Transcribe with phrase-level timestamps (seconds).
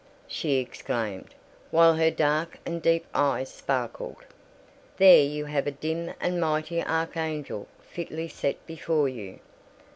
[0.25, 1.35] she exclaimed,
[1.69, 4.15] while her dark and deep eye sparkled.
[4.97, 9.39] "There you have a dim and mighty archangel fitly set before you!